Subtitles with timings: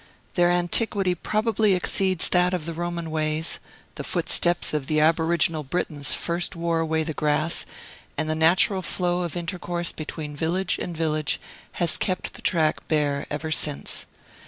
[0.33, 3.59] Their antiquity probably exceeds that of the Roman ways;
[3.93, 7.67] the footsteps of the aboriginal Britons first wore away the grass,
[8.17, 11.39] and the natural flow of intercourse between village and village
[11.73, 14.07] has kept the track bare ever since.